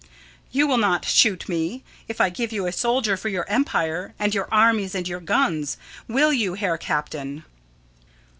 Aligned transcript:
_]You 0.49 0.65
will 0.65 0.79
not 0.79 1.05
shoot 1.05 1.47
me 1.47 1.83
if 2.07 2.19
I 2.19 2.31
give 2.31 2.51
you 2.51 2.65
a 2.65 2.71
soldier 2.71 3.15
for 3.15 3.29
your 3.29 3.47
empire 3.47 4.15
and 4.17 4.33
your 4.33 4.51
armies 4.51 4.95
and 4.95 5.07
your 5.07 5.19
guns, 5.21 5.77
will 6.07 6.33
you, 6.33 6.55
Herr 6.55 6.79
Captain? 6.79 7.43